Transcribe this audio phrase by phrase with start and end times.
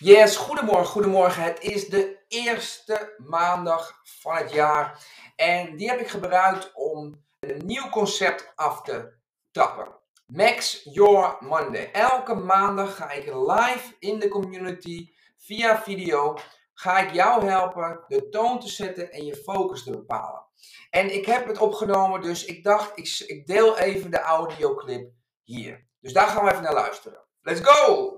[0.00, 1.42] Yes, goedemorgen, goedemorgen.
[1.42, 5.06] Het is de eerste maandag van het jaar.
[5.36, 9.12] En die heb ik gebruikt om een nieuw concept af te
[9.50, 10.00] tappen.
[10.26, 11.90] Max Your Monday.
[11.92, 16.38] Elke maandag ga ik live in de community via video.
[16.74, 20.46] Ga ik jou helpen de toon te zetten en je focus te bepalen.
[20.90, 25.12] En ik heb het opgenomen, dus ik dacht, ik, ik deel even de audioclip
[25.42, 25.86] hier.
[26.00, 27.24] Dus daar gaan we even naar luisteren.
[27.40, 28.12] Let's go!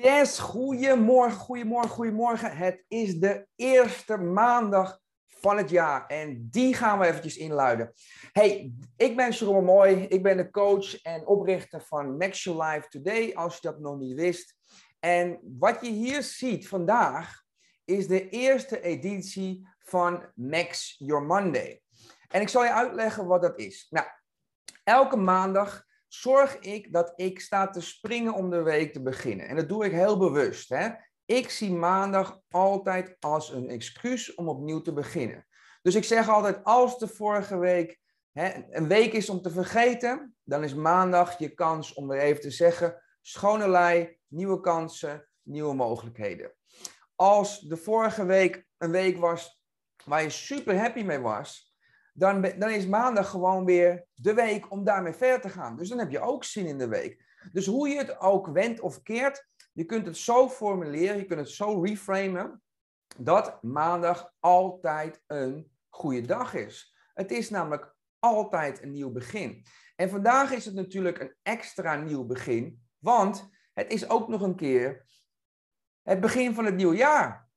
[0.00, 2.56] Yes, goedemorgen, goedemorgen, goedemorgen.
[2.56, 7.92] Het is de eerste maandag van het jaar en die gaan we eventjes inluiden.
[8.32, 12.88] Hey, ik ben Jerome Mooi, ik ben de coach en oprichter van Max Your Life
[12.88, 14.54] Today, als je dat nog niet wist.
[15.00, 17.42] En wat je hier ziet vandaag
[17.84, 21.82] is de eerste editie van Max Your Monday.
[22.28, 23.86] En ik zal je uitleggen wat dat is.
[23.90, 24.06] Nou,
[24.84, 29.48] elke maandag zorg ik dat ik sta te springen om de week te beginnen.
[29.48, 30.68] En dat doe ik heel bewust.
[30.68, 30.88] Hè?
[31.24, 35.46] Ik zie maandag altijd als een excuus om opnieuw te beginnen.
[35.82, 38.00] Dus ik zeg altijd, als de vorige week
[38.32, 42.42] hè, een week is om te vergeten, dan is maandag je kans om weer even
[42.42, 46.54] te zeggen, schone lei, nieuwe kansen, nieuwe mogelijkheden.
[47.14, 49.60] Als de vorige week een week was
[50.04, 51.67] waar je super happy mee was,
[52.18, 55.76] dan, dan is maandag gewoon weer de week om daarmee verder te gaan.
[55.76, 57.24] Dus dan heb je ook zin in de week.
[57.52, 61.40] Dus hoe je het ook wendt of keert, je kunt het zo formuleren, je kunt
[61.40, 62.62] het zo reframen,
[63.16, 66.94] dat maandag altijd een goede dag is.
[67.14, 69.64] Het is namelijk altijd een nieuw begin.
[69.96, 74.56] En vandaag is het natuurlijk een extra nieuw begin, want het is ook nog een
[74.56, 75.06] keer
[76.02, 77.48] het begin van het nieuwe jaar.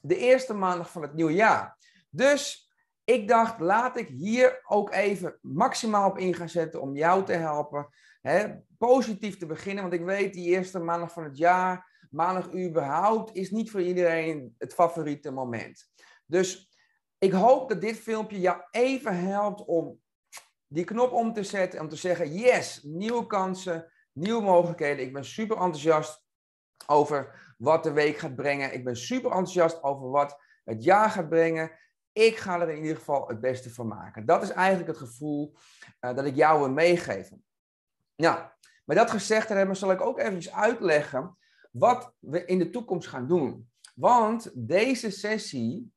[0.00, 1.78] De eerste maandag van het nieuwe jaar.
[2.10, 2.63] Dus
[3.04, 7.32] ik dacht, laat ik hier ook even maximaal op in gaan zetten om jou te
[7.32, 7.88] helpen.
[8.20, 13.36] Hè, positief te beginnen, want ik weet die eerste maandag van het jaar, maandag überhaupt,
[13.36, 15.92] is niet voor iedereen het favoriete moment.
[16.26, 16.72] Dus
[17.18, 20.00] ik hoop dat dit filmpje jou even helpt om
[20.66, 21.80] die knop om te zetten.
[21.80, 25.04] Om te zeggen, yes, nieuwe kansen, nieuwe mogelijkheden.
[25.04, 26.24] Ik ben super enthousiast
[26.86, 28.74] over wat de week gaat brengen.
[28.74, 31.70] Ik ben super enthousiast over wat het jaar gaat brengen
[32.14, 34.26] ik ga er in ieder geval het beste van maken.
[34.26, 35.54] Dat is eigenlijk het gevoel
[36.00, 37.44] uh, dat ik jou wil meegeven.
[38.16, 38.48] Nou,
[38.84, 41.36] met dat gezegd hebben, zal ik ook eventjes uitleggen
[41.70, 43.70] wat we in de toekomst gaan doen.
[43.94, 45.92] Want deze sessie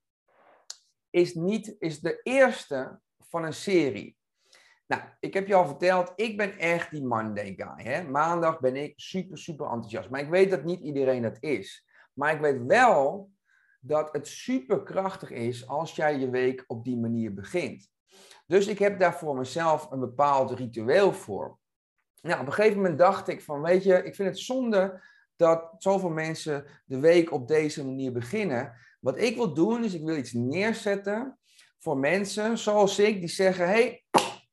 [1.09, 4.17] is, niet, is de eerste van een serie.
[4.88, 7.91] Nou, ik heb je al verteld, ik ben echt die Monday guy.
[7.91, 8.03] Hè?
[8.03, 10.09] Maandag ben ik super, super enthousiast.
[10.09, 11.88] Maar ik weet dat niet iedereen dat is.
[12.13, 13.31] Maar ik weet wel
[13.79, 17.89] dat het superkrachtig is als jij je week op die manier begint.
[18.45, 21.57] Dus ik heb daar voor mezelf een bepaald ritueel voor.
[22.21, 25.01] Nou, op een gegeven moment dacht ik van, weet je, ik vind het zonde
[25.35, 28.73] dat zoveel mensen de week op deze manier beginnen.
[28.99, 31.39] Wat ik wil doen, is ik wil iets neerzetten
[31.79, 34.05] voor mensen zoals ik, die zeggen, hey,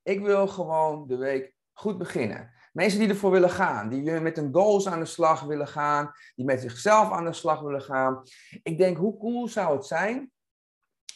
[0.02, 2.52] ik wil gewoon de week goed beginnen.
[2.74, 6.44] Mensen die ervoor willen gaan, die met hun goals aan de slag willen gaan, die
[6.44, 8.22] met zichzelf aan de slag willen gaan.
[8.62, 10.32] Ik denk, hoe cool zou het zijn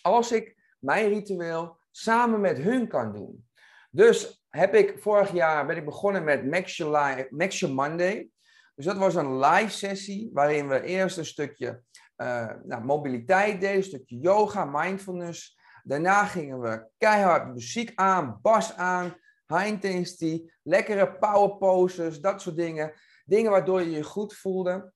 [0.02, 3.48] als ik mijn ritueel samen met hun kan doen.
[3.90, 8.28] Dus heb ik vorig jaar ben ik begonnen met Max Your, Your Monday.
[8.74, 11.82] Dus dat was een live sessie waarin we eerst een stukje
[12.16, 15.58] uh, nou, mobiliteit deden, een stukje yoga, mindfulness.
[15.82, 19.16] Daarna gingen we keihard muziek aan, bas aan,
[19.48, 22.92] high intensity, lekkere power poses, dat soort dingen.
[23.24, 24.92] Dingen waardoor je je goed voelde.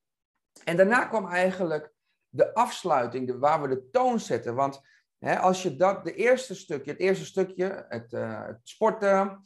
[0.63, 1.91] En daarna kwam eigenlijk
[2.29, 4.55] de afsluiting, de, waar we de toon zetten.
[4.55, 4.81] Want
[5.17, 9.41] hè, als je dat, de eerste stukje, het eerste stukje, het, het sporten,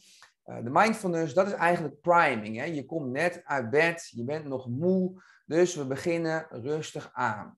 [0.46, 2.58] uh, de mindfulness, dat is eigenlijk priming.
[2.58, 2.64] Hè?
[2.64, 7.58] Je komt net uit bed, je bent nog moe, dus we beginnen rustig aan.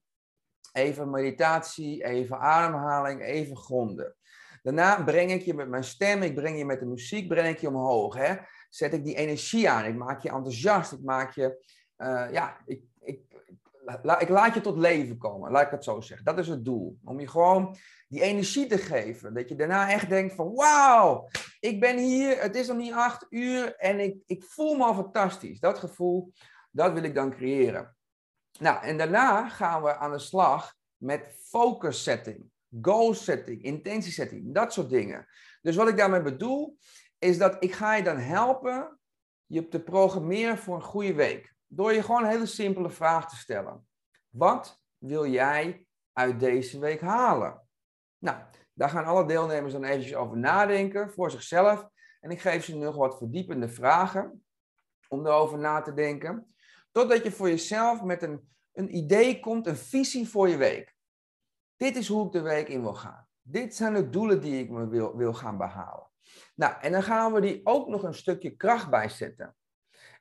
[0.74, 4.16] Even meditatie, even ademhaling, even gronden.
[4.62, 7.60] Daarna breng ik je met mijn stem, ik breng je met de muziek, breng ik
[7.60, 8.16] je omhoog.
[8.16, 8.36] Hè?
[8.70, 11.66] Zet ik die energie aan, ik maak je enthousiast, ik maak je,
[11.98, 13.22] uh, ja, ik, ik,
[14.20, 16.26] ik laat je tot leven komen, laat ik het zo zeggen.
[16.26, 17.76] Dat is het doel, om je gewoon
[18.08, 19.34] die energie te geven.
[19.34, 21.28] Dat je daarna echt denkt van, wauw,
[21.60, 24.94] ik ben hier, het is nog niet acht uur en ik, ik voel me al
[24.94, 25.60] fantastisch.
[25.60, 26.34] Dat gevoel,
[26.72, 27.96] dat wil ik dan creëren.
[28.60, 32.52] Nou, en daarna gaan we aan de slag met focus setting,
[32.82, 35.28] goal setting, intentie setting, dat soort dingen.
[35.62, 36.78] Dus wat ik daarmee bedoel,
[37.18, 39.00] is dat ik ga je dan helpen
[39.46, 41.54] je te programmeren voor een goede week.
[41.68, 43.88] Door je gewoon een hele simpele vraag te stellen.
[44.30, 47.68] Wat wil jij uit deze week halen?
[48.18, 48.38] Nou,
[48.74, 51.88] daar gaan alle deelnemers dan eventjes over nadenken voor zichzelf.
[52.20, 54.44] En ik geef ze nog wat verdiepende vragen
[55.08, 56.56] om erover na te denken.
[56.92, 60.96] Totdat je voor jezelf met een, een idee komt, een visie voor je week.
[61.80, 63.28] Dit is hoe ik de week in wil gaan.
[63.42, 66.08] Dit zijn de doelen die ik me wil, wil gaan behalen.
[66.56, 69.56] Nou, en dan gaan we die ook nog een stukje kracht bijzetten.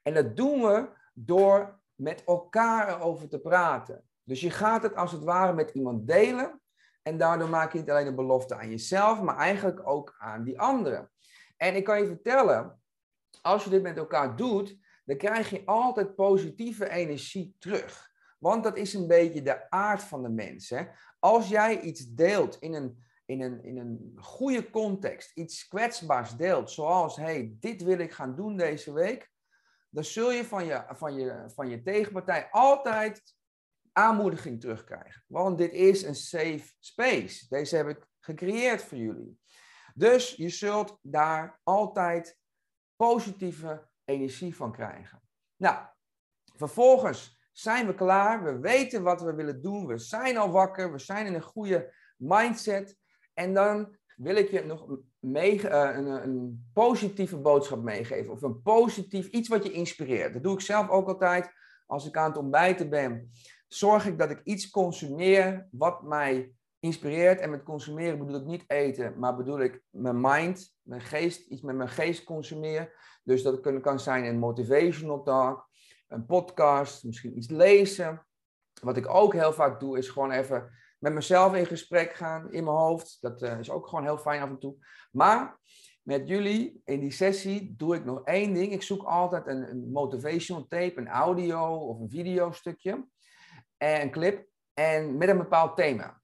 [0.03, 4.05] En dat doen we door met elkaar erover te praten.
[4.23, 6.61] Dus je gaat het als het ware met iemand delen.
[7.03, 10.61] En daardoor maak je niet alleen een belofte aan jezelf, maar eigenlijk ook aan die
[10.61, 11.11] anderen.
[11.57, 12.81] En ik kan je vertellen,
[13.43, 18.08] als je dit met elkaar doet, dan krijg je altijd positieve energie terug.
[18.39, 20.71] Want dat is een beetje de aard van de mens.
[20.71, 20.85] Hè?
[21.19, 26.71] Als jij iets deelt in een, in, een, in een goede context, iets kwetsbaars deelt,
[26.71, 29.31] zoals, hey, dit wil ik gaan doen deze week,
[29.91, 33.37] dan zul je van je, van je, van je tegenpartij altijd
[33.93, 35.25] aanmoediging terugkrijgen.
[35.27, 37.47] Want dit is een safe space.
[37.49, 39.41] Deze heb ik gecreëerd voor jullie.
[39.95, 42.39] Dus je zult daar altijd
[42.97, 45.23] positieve energie van krijgen.
[45.57, 45.87] Nou,
[46.57, 48.45] vervolgens zijn we klaar.
[48.45, 49.87] We weten wat we willen doen.
[49.87, 50.93] We zijn al wakker.
[50.93, 52.97] We zijn in een goede mindset.
[53.35, 54.87] En dan wil ik je nog
[55.19, 58.33] mee, uh, een, een, positieve boodschap meegeven.
[58.33, 60.33] Of een positief iets wat je inspireert.
[60.33, 61.51] Dat doe ik zelf ook altijd
[61.87, 63.31] als ik aan het ontbijten ben
[63.69, 67.41] zorg ik dat ik iets consumeer wat mij inspireert.
[67.41, 71.63] En met consumeren bedoel ik niet eten, maar bedoel ik mijn mind, mijn geest, iets
[71.63, 72.91] met mijn geest consumeren.
[73.23, 75.68] Dus dat kan zijn een motivational talk,
[76.09, 78.27] een podcast, misschien iets lezen.
[78.83, 82.65] Wat ik ook heel vaak doe, is gewoon even met mezelf in gesprek gaan in
[82.65, 83.19] mijn hoofd.
[83.21, 84.77] Dat uh, is ook gewoon heel fijn af en toe.
[85.11, 85.59] Maar
[86.03, 88.73] met jullie in die sessie doe ik nog één ding.
[88.73, 93.07] Ik zoek altijd een, een motivational tape, een audio of een video stukje
[93.77, 96.21] en een clip en met een bepaald thema.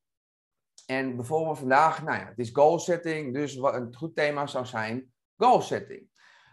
[0.86, 4.66] En bijvoorbeeld vandaag, nou ja, het is goal setting, dus wat een goed thema zou
[4.66, 6.08] zijn goal setting.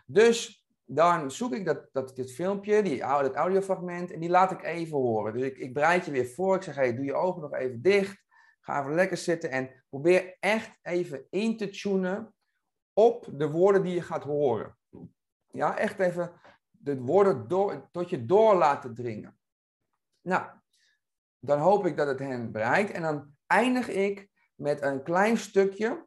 [0.06, 0.61] Dus
[0.94, 4.98] dan zoek ik dat, dat, dit filmpje, die, dat audiofragment, en die laat ik even
[4.98, 5.34] horen.
[5.34, 7.82] Dus ik, ik bereid je weer voor, ik zeg, hey, doe je ogen nog even
[7.82, 8.24] dicht,
[8.60, 12.34] ga even lekker zitten en probeer echt even in te tunen
[12.94, 14.78] op de woorden die je gaat horen.
[15.52, 16.32] Ja, echt even
[16.70, 19.38] de woorden door, tot je door laten dringen.
[20.22, 20.46] Nou,
[21.40, 22.92] dan hoop ik dat het hen bereikt.
[22.92, 26.06] En dan eindig ik met een klein stukje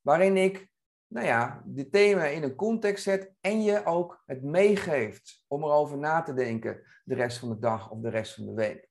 [0.00, 0.68] waarin ik,
[1.14, 5.98] nou ja, dit thema in een context zet en je ook het meegeeft om erover
[5.98, 8.88] na te denken de rest van de dag of de rest van de week.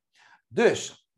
[0.48, 1.10] Dus,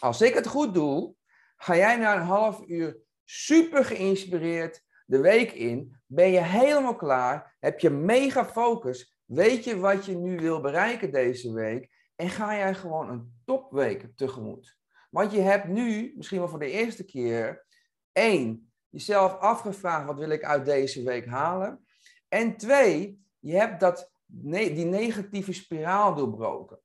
[0.00, 1.14] als ik het goed doe,
[1.56, 7.56] ga jij na een half uur super geïnspireerd de week in, ben je helemaal klaar,
[7.60, 12.56] heb je mega focus, weet je wat je nu wil bereiken deze week en ga
[12.56, 14.78] jij gewoon een topweek tegemoet.
[15.10, 17.66] Want je hebt nu, misschien wel voor de eerste keer,
[18.12, 21.84] één, jezelf afgevraagd wat wil ik uit deze week halen.
[22.28, 26.80] En twee, je hebt dat, die negatieve spiraal doorbroken.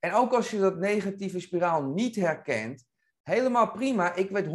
[0.00, 2.84] En ook als je dat negatieve spiraal niet herkent,
[3.22, 4.14] helemaal prima.
[4.14, 4.46] Ik weet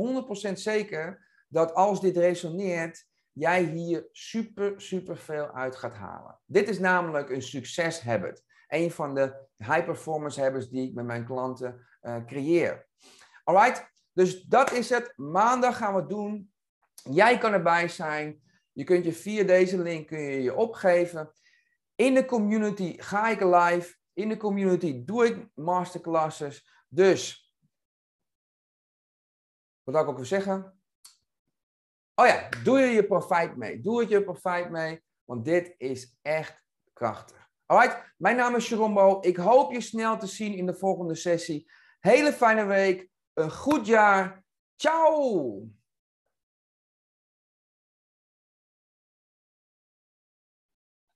[0.50, 6.40] 100% zeker dat als dit resoneert, jij hier super, super veel uit gaat halen.
[6.46, 8.44] Dit is namelijk een succeshabit
[8.74, 12.88] een van de high performance habits die ik met mijn klanten uh, creëer.
[13.44, 15.14] Alright, dus dat is het.
[15.16, 16.53] Maandag gaan we doen.
[17.12, 18.42] Jij kan erbij zijn.
[18.72, 21.34] Je kunt je via deze link kun je, je opgeven.
[21.96, 23.96] In de community ga ik live.
[24.14, 26.86] In de community doe ik masterclasses.
[26.88, 27.54] Dus,
[29.84, 30.80] wat wil ik ook weer zeggen?
[32.16, 33.80] Oh ja, doe je je profijt mee.
[33.80, 37.50] Doe het je profijt mee, want dit is echt krachtig.
[37.66, 39.18] Alright, mijn naam is Jerombo.
[39.22, 41.72] Ik hoop je snel te zien in de volgende sessie.
[42.00, 44.44] Hele fijne week, een goed jaar.
[44.76, 45.68] Ciao!